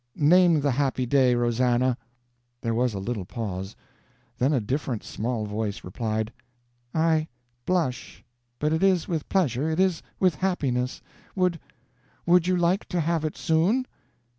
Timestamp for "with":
9.07-9.29, 10.19-10.33